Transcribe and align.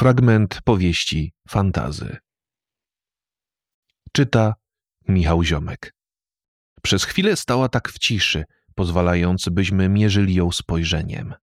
Fragment 0.00 0.62
powieści 0.64 1.32
Fantazy. 1.48 2.16
Czyta 4.12 4.54
Michał 5.08 5.44
Ziomek. 5.44 5.94
Przez 6.82 7.04
chwilę 7.04 7.36
stała 7.36 7.68
tak 7.68 7.88
w 7.88 7.98
ciszy, 7.98 8.44
pozwalając, 8.74 9.48
byśmy 9.48 9.88
mierzyli 9.88 10.34
ją 10.34 10.52
spojrzeniem. 10.52 11.34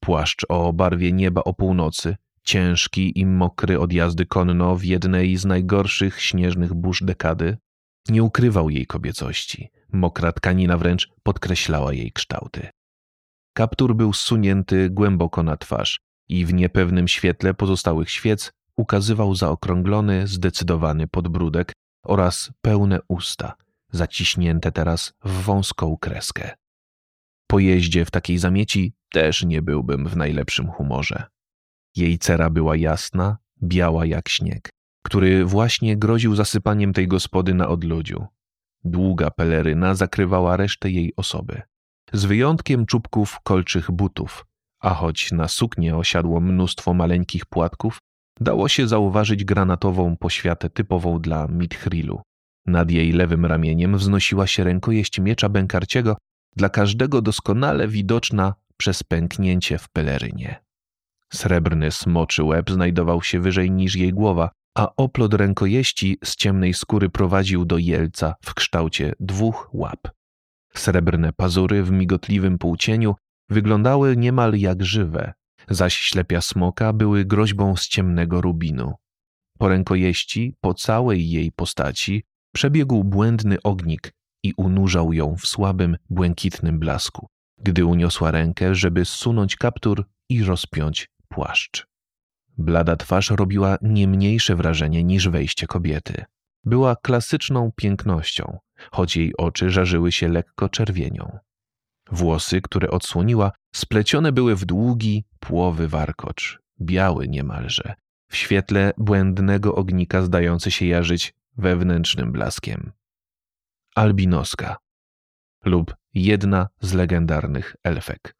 Płaszcz 0.00 0.46
o 0.48 0.72
barwie 0.72 1.12
nieba 1.12 1.40
o 1.44 1.54
północy, 1.54 2.16
ciężki 2.42 3.18
i 3.18 3.26
mokry 3.26 3.80
od 3.80 3.92
jazdy 3.92 4.26
konno 4.26 4.76
w 4.76 4.84
jednej 4.84 5.36
z 5.36 5.44
najgorszych 5.44 6.20
śnieżnych 6.20 6.74
burz 6.74 7.02
dekady, 7.02 7.56
nie 8.08 8.22
ukrywał 8.22 8.70
jej 8.70 8.86
kobiecości. 8.86 9.68
Mokra 9.92 10.32
tkanina 10.32 10.78
wręcz 10.78 11.08
podkreślała 11.22 11.92
jej 11.92 12.12
kształty. 12.12 12.68
Kaptur 13.54 13.96
był 13.96 14.12
zsunięty 14.12 14.90
głęboko 14.90 15.42
na 15.42 15.56
twarz 15.56 16.03
i 16.28 16.46
w 16.46 16.54
niepewnym 16.54 17.08
świetle 17.08 17.54
pozostałych 17.54 18.10
świec 18.10 18.52
ukazywał 18.76 19.34
zaokrąglony, 19.34 20.26
zdecydowany 20.26 21.06
podbródek 21.06 21.72
oraz 22.04 22.50
pełne 22.60 22.98
usta, 23.08 23.54
zaciśnięte 23.92 24.72
teraz 24.72 25.12
w 25.24 25.42
wąską 25.42 25.96
kreskę. 26.00 26.50
Po 27.46 27.58
jeździe 27.58 28.04
w 28.04 28.10
takiej 28.10 28.38
zamieci 28.38 28.94
też 29.12 29.44
nie 29.44 29.62
byłbym 29.62 30.08
w 30.08 30.16
najlepszym 30.16 30.68
humorze. 30.68 31.24
Jej 31.96 32.18
cera 32.18 32.50
była 32.50 32.76
jasna, 32.76 33.38
biała 33.62 34.06
jak 34.06 34.28
śnieg, 34.28 34.70
który 35.02 35.44
właśnie 35.44 35.96
groził 35.96 36.34
zasypaniem 36.34 36.92
tej 36.92 37.08
gospody 37.08 37.54
na 37.54 37.68
odludziu. 37.68 38.26
Długa 38.84 39.30
peleryna 39.30 39.94
zakrywała 39.94 40.56
resztę 40.56 40.90
jej 40.90 41.12
osoby. 41.16 41.62
Z 42.12 42.24
wyjątkiem 42.24 42.86
czubków 42.86 43.38
kolczych 43.42 43.90
butów, 43.90 44.46
a 44.84 44.94
choć 44.94 45.32
na 45.32 45.48
suknię 45.48 45.96
osiadło 45.96 46.40
mnóstwo 46.40 46.94
maleńkich 46.94 47.46
płatków, 47.46 47.98
dało 48.40 48.68
się 48.68 48.88
zauważyć 48.88 49.44
granatową 49.44 50.16
poświatę 50.16 50.70
typową 50.70 51.18
dla 51.20 51.46
Mithrilu. 51.48 52.22
Nad 52.66 52.90
jej 52.90 53.12
lewym 53.12 53.46
ramieniem 53.46 53.96
wznosiła 53.96 54.46
się 54.46 54.64
rękojeść 54.64 55.20
miecza 55.20 55.48
bękarciego, 55.48 56.16
dla 56.56 56.68
każdego 56.68 57.22
doskonale 57.22 57.88
widoczna 57.88 58.54
przez 58.76 59.02
pęknięcie 59.02 59.78
w 59.78 59.88
pelerynie. 59.88 60.64
Srebrny 61.32 61.90
smoczy 61.90 62.44
łeb 62.44 62.70
znajdował 62.70 63.22
się 63.22 63.40
wyżej 63.40 63.70
niż 63.70 63.96
jej 63.96 64.12
głowa, 64.12 64.50
a 64.78 64.88
oplot 64.96 65.34
rękojeści 65.34 66.18
z 66.24 66.36
ciemnej 66.36 66.74
skóry 66.74 67.10
prowadził 67.10 67.64
do 67.64 67.78
jelca 67.78 68.34
w 68.44 68.54
kształcie 68.54 69.12
dwóch 69.20 69.68
łap. 69.72 70.08
Srebrne 70.74 71.32
pazury 71.32 71.82
w 71.82 71.90
migotliwym 71.90 72.58
półcieniu 72.58 73.14
wyglądały 73.48 74.16
niemal 74.16 74.54
jak 74.54 74.84
żywe, 74.84 75.32
zaś 75.68 75.94
ślepia 75.94 76.40
smoka 76.40 76.92
były 76.92 77.24
groźbą 77.24 77.76
z 77.76 77.88
ciemnego 77.88 78.40
rubinu. 78.40 78.94
Po 79.58 79.68
rękojeści, 79.68 80.54
po 80.60 80.74
całej 80.74 81.30
jej 81.30 81.52
postaci, 81.52 82.24
przebiegł 82.54 83.04
błędny 83.04 83.62
ognik 83.62 84.12
i 84.42 84.52
unurzał 84.56 85.12
ją 85.12 85.36
w 85.36 85.46
słabym, 85.46 85.96
błękitnym 86.10 86.78
blasku, 86.78 87.28
gdy 87.58 87.84
uniosła 87.84 88.30
rękę, 88.30 88.74
żeby 88.74 89.04
zsunąć 89.04 89.56
kaptur 89.56 90.04
i 90.28 90.44
rozpiąć 90.44 91.10
płaszcz. 91.28 91.86
Blada 92.58 92.96
twarz 92.96 93.30
robiła 93.30 93.78
nie 93.82 94.08
mniejsze 94.08 94.56
wrażenie 94.56 95.04
niż 95.04 95.28
wejście 95.28 95.66
kobiety. 95.66 96.24
Była 96.64 96.96
klasyczną 96.96 97.72
pięknością, 97.76 98.58
choć 98.92 99.16
jej 99.16 99.36
oczy 99.36 99.70
żarzyły 99.70 100.12
się 100.12 100.28
lekko 100.28 100.68
czerwienią. 100.68 101.38
Włosy, 102.10 102.60
które 102.60 102.90
odsłoniła, 102.90 103.52
splecione 103.74 104.32
były 104.32 104.56
w 104.56 104.64
długi, 104.64 105.24
płowy 105.40 105.88
warkocz, 105.88 106.58
biały 106.80 107.28
niemalże, 107.28 107.94
w 108.30 108.36
świetle 108.36 108.92
błędnego 108.98 109.74
ognika 109.74 110.22
zdający 110.22 110.70
się 110.70 110.86
jarzyć 110.86 111.34
wewnętrznym 111.56 112.32
blaskiem. 112.32 112.92
Albinoska 113.94 114.76
lub 115.64 115.94
jedna 116.14 116.68
z 116.80 116.92
legendarnych 116.92 117.76
elfek. 117.82 118.34